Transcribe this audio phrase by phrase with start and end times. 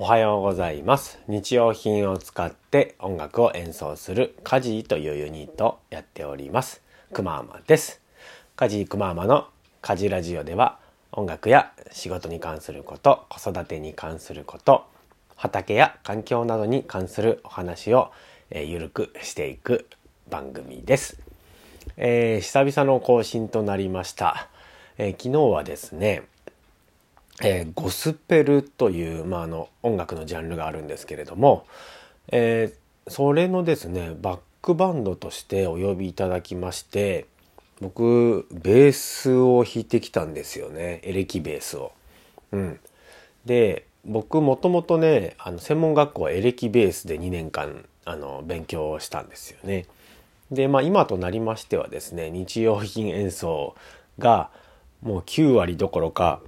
[0.00, 1.18] おはようございます。
[1.26, 6.82] 日用品を使って音楽を演奏するカジーというユニットをやっております。
[7.12, 8.00] くまーまです。
[8.54, 9.48] カジーくまーまの
[9.82, 10.78] カジラジオでは
[11.10, 14.86] 音楽や仕事に関すること、子育てに関すること、
[15.34, 18.12] 畑や環境などに関するお話を、
[18.52, 19.88] えゆるくしていく
[20.30, 21.18] 番組です。
[21.96, 24.48] えー久々の更新となりました。
[24.96, 26.22] えー昨日はですね、
[27.42, 31.66] えーゴスペルという、まあ、の音楽のジャンルがあるんですけれども、
[32.28, 37.26] えーそれのですねバックバンドとしてお呼びいただきまして
[37.80, 41.92] 僕ベースを弾いてきたんですよねエレキベースを。
[42.52, 42.80] うん、
[43.44, 49.86] で僕もともとねあの専門学校はエレキベースで2年間あの勉強をしたんですよね。
[50.50, 53.74] でまあ今となりましてはですね日用品演奏
[54.18, 54.50] が
[55.02, 56.40] もう9割どころか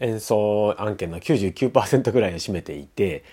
[0.00, 3.24] 演奏案件の99%ぐらいを占めていて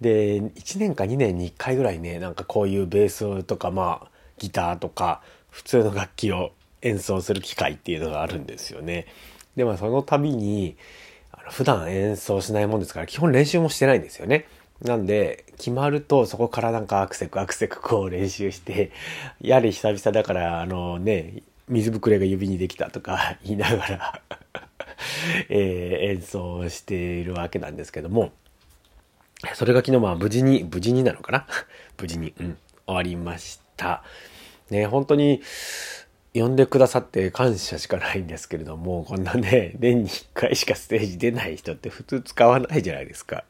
[0.00, 9.06] で1年か2年に1回ぐらいねなんかこういうベースとかまあギターとか普通の楽器を演奏する機会っていうのがあるんですよね。
[9.56, 10.76] でまあその度に
[11.50, 14.46] 普段演奏しないもんですから基本練習もしてないんですよね。
[14.82, 18.92] なんで決まるとそこからなんかアクセクアクセクこう練習して
[19.40, 24.22] やれ久々だからあのね水ぶくれが指にできたとか言いながら
[25.48, 28.32] えー演奏しているわけなんですけども
[29.54, 31.46] それが昨日まあ無事に無事になのかな？
[32.00, 34.02] 無事に、うん、終わりました。
[34.70, 35.42] ね本当に
[36.34, 43.44] 呼んでくださって感謝しかないんですけれどもこんなね 年に1回しかステージ出ない人って普通使わないじゃないですか。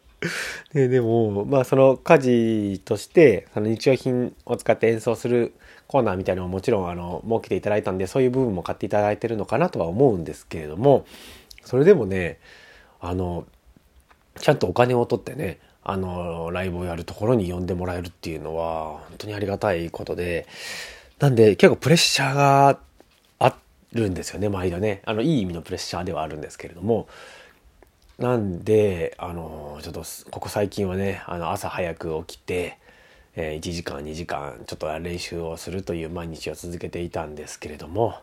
[0.73, 5.55] で でもまあその家事としてその日用品を使って演奏する
[5.87, 11.07] コーナーみたいなのももちろんあの設けていただいたんでそういう部分も買っていただいてるのかなとは思うんですけれども
[11.65, 12.39] それでもね
[13.01, 13.47] あの
[14.39, 20.47] ちゃんとお金を取ってねあのライブをやるところに呼んでもらえるっていうのは本当にありがたいことで
[21.19, 22.79] なんで結構プレッシャーが
[23.39, 23.57] あ
[23.93, 25.03] るんですよね毎度ね。
[25.05, 27.09] あのいい意味のプレッシャーではあるんですけれども。
[28.21, 32.79] なんであのちょっとここ最近はねあの朝早く起きて、
[33.35, 38.17] え1時間2時間ちょっと練習をするという毎日を続けていたんですけれども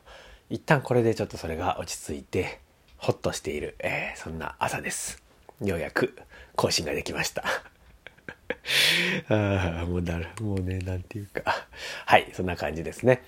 [0.52, 2.60] 一旦これでちょっとそれが落ち着いて
[2.98, 5.22] ホッとしている、えーそんな朝です。
[5.62, 6.16] ようやく
[6.56, 7.44] 更新ができました。
[9.30, 11.68] ああもうだるもうねなんていうか。
[12.06, 13.24] はいそんな感じですね。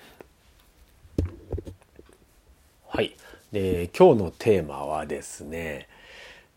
[2.88, 3.16] はい。
[3.52, 5.88] で今日のテーマはですね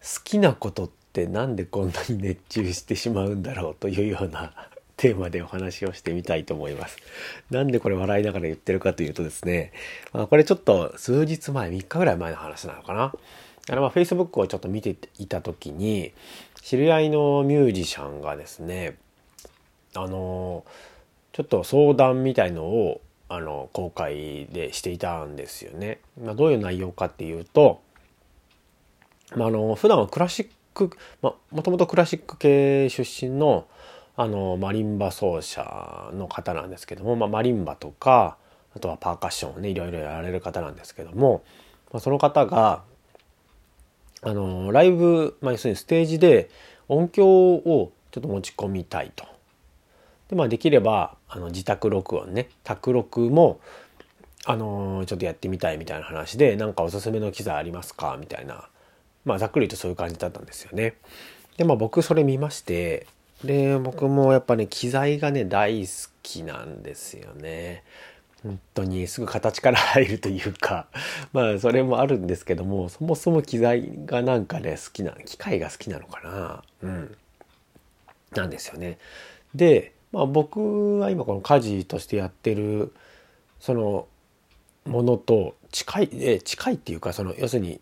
[0.01, 4.53] 好きなことってなんでこんなに熱中してしまうんだろうというような
[5.03, 6.97] テーマでお話をしてみたいと思います。
[7.52, 9.74] なんでこれ笑いながら言ってるかというとですね、
[10.14, 13.13] まあ、これちょっと数日前、3日ぐらい前の話なのかな。
[13.69, 16.13] あのまあ Facebook をちょっと見ていた時に、
[16.62, 18.96] 知り合いのミュージシャンがですね、
[19.94, 20.63] あの、
[21.34, 26.00] ちょっと相談みたいのを、あの、公開でしていたんですよね。
[26.24, 27.81] まあ、どういう内容かっていうと、
[29.36, 33.68] まあ、あの普段はクラシック、まあ、もともとクラシック系出身の
[34.16, 38.38] あのマリンバ奏者の方なんですけども、まあ、マリンバとか
[38.75, 41.44] あとはパーカッションをねいろいろやられる方なんですけども、
[41.91, 42.84] まあ、その方が
[44.22, 46.50] あのライブ、まあ、要するにステージで
[46.88, 49.25] 音響をちょっと持ち込みたいと。
[50.30, 53.59] でまあ、できればあの自宅録音ね宅録も
[54.45, 58.18] あのちょっとやってみたいみたいな話で何かおすすめの機材ありますか？
[58.19, 58.68] みたいな
[59.25, 60.95] まあざっくりとそういう感じだったんですよね。
[61.57, 63.06] でまあ僕それ見まして
[63.44, 67.84] で僕もやっぱね機材がね大好きなんですよね。
[68.42, 70.88] 本当にすぐ形から入るというか。
[71.34, 76.64] まあそれもあるんですけどもそもそも機材がなんかね好きな機械が好きなのかな。
[76.81, 77.18] うん。
[78.31, 78.98] なんですよね。
[79.54, 82.94] で、まあ、僕は今この家事としてやってる
[83.60, 84.08] その
[84.86, 87.80] ものと近いえ近いっていうかその要するに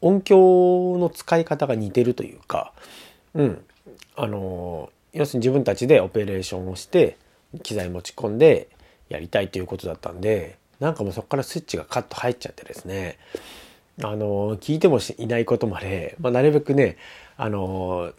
[0.00, 2.72] 音響の使い方が似てるというか、
[3.34, 3.64] うん、
[4.16, 7.16] あの要するに自分たちでオペレーションをして
[7.62, 8.68] 機材持ち込んで
[9.08, 13.18] やりたいということだったんでなんかもうそこからスイッチがカッと入っちゃってですね。
[14.00, 16.96] あの聞いてもいないことまで、まあ、なるべくね
[17.36, 18.12] あの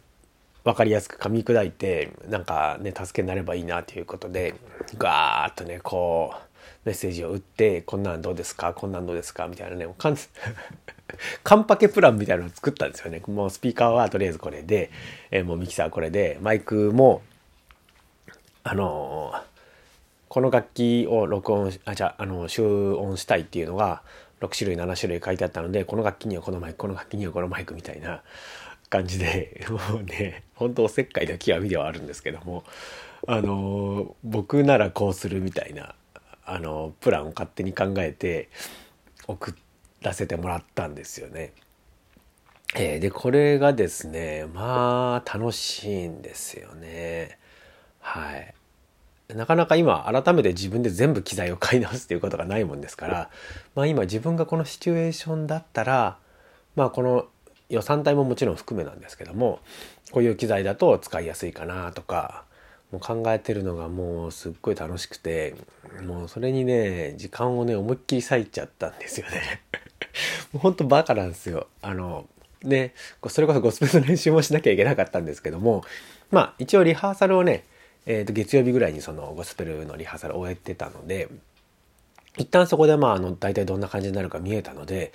[0.66, 4.56] 分かりやすく噛み砕いてなんかね助けになればいいなということで
[4.98, 6.49] ガーッとねこう
[6.86, 8.74] メッセージを打って「こんなんどうですか？
[8.74, 10.18] こんなんどうですか?」みたいなねかん
[11.44, 13.22] カンパケプランみたいなのを作ったんですよね。
[13.28, 14.92] もうスピーカーはとりあえずこれで、
[15.32, 17.22] えーもうミキサーこれで、マイクも、
[18.64, 19.42] あのー
[20.30, 24.04] この楽器を録音、あ、じゃあ、あの、集音したいっていうのが、
[24.42, 28.22] 6種類、7種類書いてあったので、この楽器にはこのマイク、この楽器にはこのマイクみたいな
[28.92, 32.64] 感じで もうね本当おせっかいな極みではあるんですけども
[33.28, 35.94] あの僕ならこうするみたいな
[36.52, 38.50] あのプランを勝手に考えて
[39.28, 39.56] 送
[40.02, 41.54] らせてもらったんですよね。
[42.76, 47.38] えー、でこれがですねまあ楽しいんですよね。
[48.00, 48.54] はい。
[49.34, 53.30] なかなか今改めて自分で全部機材を買い直すっていうことがないもんですから、
[53.76, 56.18] まあ今自分がこのシチュエーションだったら、
[56.76, 57.28] まあこの
[57.70, 59.60] 予算帯ももちろん含めなんですけども、
[60.12, 62.44] こういう機材だと使いやすいかなとか、
[62.92, 65.56] もう考えてるのがもうすっごい楽しくて、
[66.06, 69.62] もうそれにね、時間をね、思いっきり割いちゃったんですよね。
[70.54, 71.68] もうほんとバカなんですよ。
[71.82, 72.28] あの、
[72.64, 72.94] ね、
[73.28, 75.84] それこそゴスペルの練習もしなきゃいけなかったんですけども、
[76.32, 77.64] まあ一応リハーサルをね、
[78.06, 81.30] えー、と月曜日ぐらいにそのゴスペルのリハーサルを終えてたので
[82.38, 85.12] 一旦そこでまああの大体どんな感じになるか見えたので、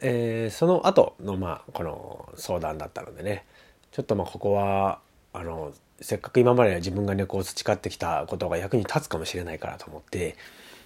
[0.00, 3.44] えー、その後のまあこの相談だったのでね
[3.92, 5.00] ちょっとまあここは
[5.32, 10.36] あのせっかく今まで自分がねこう培ってきたことが役に立つかもしれないからと思って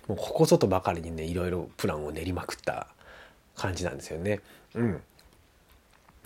[0.08, 2.88] もうここぞとばかりにねいろいろプランを練りまくった
[3.56, 4.40] 感じなんですよね。
[4.74, 5.02] うん、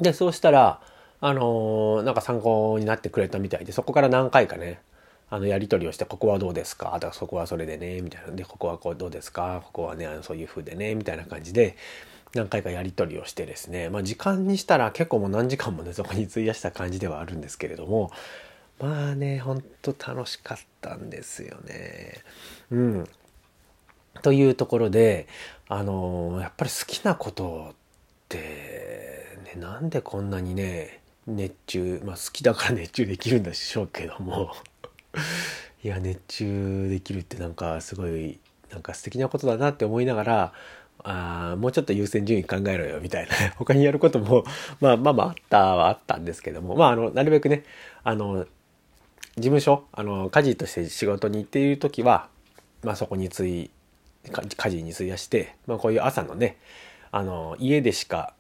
[0.00, 0.81] でそうしたら
[1.20, 4.81] あのー、なんか参考になってくれたみたいでそこから何回かね
[5.31, 6.99] あのやり取りをしてここはどうですか？
[7.00, 8.35] とかそこはそれでねみたいな。
[8.35, 9.61] でここはこうどうですか？
[9.64, 11.76] ここはねあのそういう風でねみたいな感じで
[12.35, 13.90] 何回かやり取りをしてですね。
[13.90, 18.11] まあ時間にしたら結構もう何時間もねそこに費やした感じではあるんですけれども
[18.78, 22.22] まあねほんと楽しかったんですよね。
[22.70, 23.08] うん、
[24.22, 25.26] というところで
[25.69, 27.75] あのやっぱり好きなことっ
[28.28, 34.52] てねなんでこんなにね熱中まあ好きだから熱中できるんでしょうけども。
[35.84, 38.40] いや熱中できるってなんかすごい
[38.70, 40.52] なんか素敵なことだなって思いながら
[41.04, 43.32] あもうちょっと優先順位考えろよみたいな。
[43.56, 44.44] 他にやることも
[44.80, 46.75] まあまあまああったはあったんですけども。
[46.76, 47.64] まああのなるべくね
[48.02, 48.46] あの
[49.38, 52.29] 事務所あの家事として仕事に行っている時は
[52.82, 53.70] まあそこについ
[54.25, 56.58] 家事に費やして、まあ、こういう朝のね
[57.11, 58.35] あの家でしか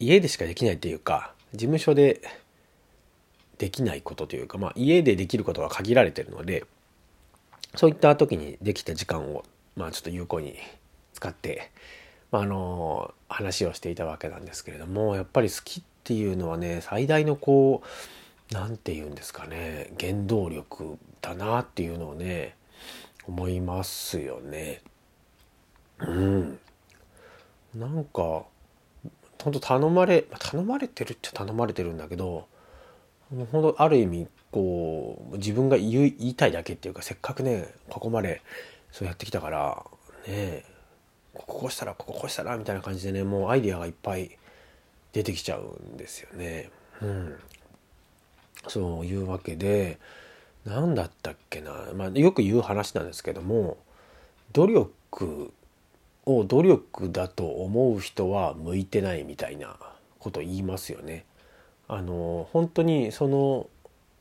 [0.00, 2.20] 家でしかできないっていうか事務所で
[3.58, 6.64] できないことというか、まあ、家でできることが限られてるので
[7.76, 9.44] そういった時にできた時間を、
[9.76, 10.56] まあ、ちょっと有効に
[11.12, 11.70] 使って、
[12.32, 17.86] まあ、あの話をしていたわけなんですけれどもやっぱり好きっていうのはね最大のこう
[18.52, 22.56] 何て言うんですかね原動力だなっていうのをね
[23.26, 24.82] 思いますよね。
[26.00, 26.58] うん。
[27.74, 28.44] なんか
[29.42, 32.46] 本当頼まれ頼まれてるっちゃ頼まれてるんだけど
[33.30, 38.42] 本当ある意味こう自分が言いたいだけっていうかせっかくねここまで
[38.92, 39.84] そうやってきたから
[40.28, 40.64] ね
[41.34, 44.36] こここうしたらこここうしたらみたいな感じでねもうアイデアがいっぱい
[45.12, 46.70] 出てきちゃうんですよね。
[47.00, 47.38] うん、
[48.68, 49.98] そういうわけで
[50.64, 53.76] 何だったっけな、まあ、よく言う話なんですけども
[54.52, 55.52] 努力
[56.24, 59.76] を努力だと思う人は向いてないみたいな
[60.18, 61.24] こと言いますよね。
[61.88, 63.68] あの本当にその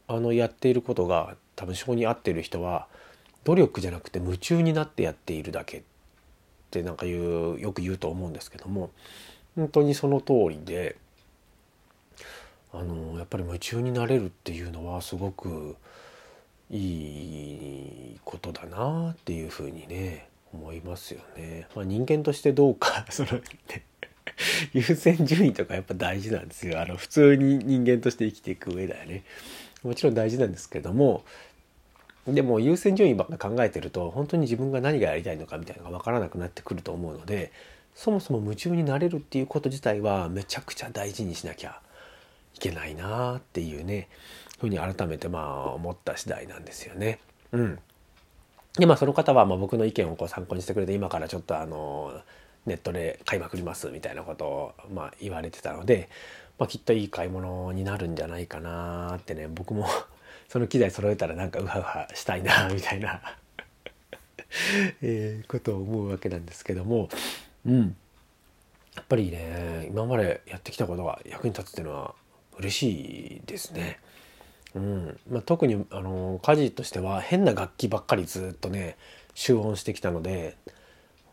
[0.08, 2.88] あのやっていることが多分性に合ってる人は
[3.44, 5.82] 努力じゃなくて夢中になってやっているだけっ
[6.72, 8.90] てなんか言うよく言うと思うんですけども
[9.56, 10.98] 本当にその通りで
[12.74, 15.76] あのやっぱり夢中になれるっていうのはすごく
[16.70, 21.68] いいことだなっていうふうにね思いますよね。
[21.76, 23.30] まあ、人間としてどうかその、
[24.74, 26.82] 優先順位とかやっぱ大事なんですよ。
[26.82, 29.24] あの普通に人間として生きていく上だよね。
[29.84, 31.24] もちろん大事なんですけども
[32.28, 37.52] でも優先順位ばっか考えてると本当に自分が何がやりたいのかみたいなのが分からなくなってくると思うので
[37.96, 41.82] そもそも夢中になれるっていうこと自体はめちゃくちゃ大事にしなきゃ
[42.62, 44.08] けないなっていうね
[44.60, 47.20] ふうに改めてまあ思った次第なんですよね。
[47.52, 47.80] うん、
[48.78, 52.14] でまあその方はま僕の意見をこう参考にしてくれて今からちょっとあの
[52.66, 56.10] ネットで買いまくりますみたいなことをま言われてたので、
[56.60, 59.88] まあ、きっといい買い物になるんじゃないかなってね僕も
[60.48, 63.22] その機材揃えたらなんかウハウハしたいな みたいな
[65.02, 67.10] え、ことを思うわけなんですけども
[67.66, 67.96] うん
[68.96, 72.14] やっぱりね今までやってきたことが役に立つっていうのは
[72.62, 72.92] 嬉し
[73.38, 74.00] いですね。
[74.74, 78.96] うんまあ、特にあの家事としては変な楽器ばっかりずっとね
[79.34, 80.56] 集音してきたので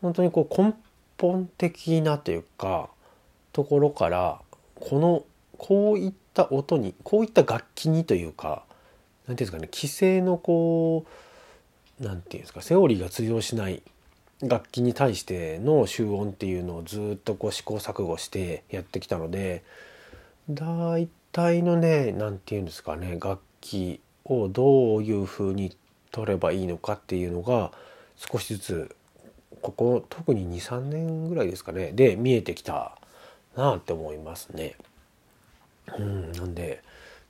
[0.01, 0.73] 本当にこう根
[1.17, 2.89] 本的なというか
[3.53, 4.41] ところから
[4.75, 5.23] この
[5.57, 8.63] こういった音にこういった楽器にというか
[9.27, 11.05] 何ていうんですかね規制のこ
[12.01, 13.81] う何て言うんですかセオリーが通用しない
[14.41, 19.63] 楽器に対しての集音っていうのをずっとこう試行錯誤してやってきたので
[20.49, 25.75] 大体のね何て言うんですかね楽器をどういう風に
[26.11, 27.71] 取ればいいのかっていうのが
[28.15, 28.95] 少しずつ
[29.61, 32.97] ここ特に23年ぐらいですかねで見えてきた
[33.55, 34.75] なあって思いますね。
[35.97, 36.83] うん、なんで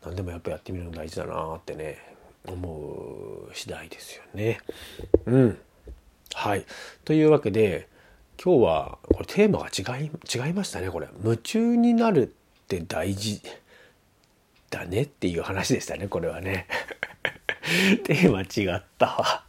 [0.03, 1.97] 何でもやっぱやってみるの大事だなってね
[2.45, 4.59] 思う次第ですよね。
[5.25, 5.57] うん、
[6.33, 6.65] はい
[7.05, 7.87] というわけで
[8.41, 11.07] 今日はこれテーマが違い違いましたねこれ。
[11.23, 13.41] 夢中になるって大事
[14.69, 16.67] だねっていう話でしたねこれはね。
[18.03, 19.43] テーマ違ったわ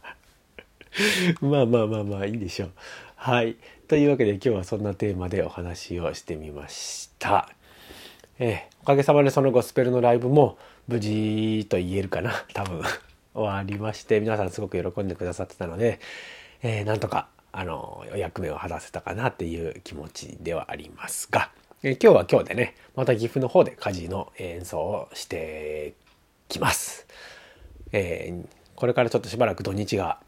[1.41, 2.71] まあまあまあまあいいでしょう。
[3.15, 3.55] はい。
[3.87, 7.49] というわけで今日はそんなテーマでお話をしてみました。
[8.39, 12.81] え、おかげさまでそのゴスペルのライブも無事と言えるかな 多分
[13.33, 15.99] 終わりまして皆さんすごく喜んでくださってたので、
[16.63, 21.51] えー、なんとかあの役目を果たせたかなっていう気持ちではありますが、
[21.83, 25.95] え、今日は今日でねまた岐阜の方で家事の演奏をして
[26.47, 27.07] きます。
[27.91, 30.19] えー、これからちょっとしばらく土日が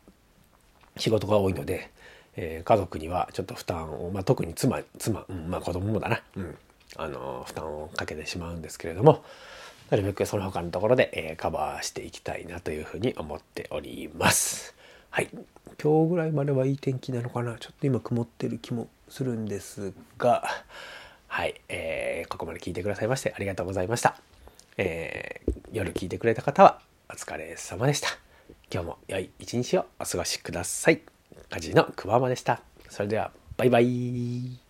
[0.97, 1.91] 仕事が多いので、
[2.35, 6.57] えー、家族にはちょっと負担を、まあ、特に妻妻、うん、まあ子供もだな、うん、
[6.97, 9.23] あの負担をかけてしまうんですけれども
[9.91, 14.73] なるべくその他のところで、えー、カバーしていきたいなというふうに思っております。
[15.11, 15.29] はい。
[15.79, 20.43] 今日ぐらいまではいい天気なのかなちょっと今曇ってる気もするんですが、
[21.33, 21.59] はい。
[21.67, 24.17] えー、ここまで聞いてくださいましてありがとうございました。
[24.77, 28.09] えー、夜聞いてくれた方はお疲れ様でした。
[28.71, 31.01] 今日も良い一日をお過ごしください。
[31.49, 32.61] 家事のくままでした。
[32.87, 34.62] それでは、バイバイ。